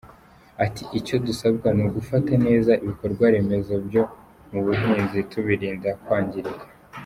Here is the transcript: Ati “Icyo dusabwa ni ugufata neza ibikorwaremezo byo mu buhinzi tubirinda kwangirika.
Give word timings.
Ati 0.65 0.83
“Icyo 0.99 1.15
dusabwa 1.27 1.67
ni 1.75 1.81
ugufata 1.87 2.33
neza 2.45 2.71
ibikorwaremezo 2.83 3.73
byo 3.87 4.03
mu 4.51 4.59
buhinzi 4.65 5.17
tubirinda 5.31 5.89
kwangirika. 6.03 6.65